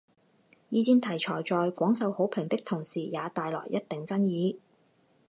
[0.71, 4.59] 二战题材在广受好评的同时也带来一定争议。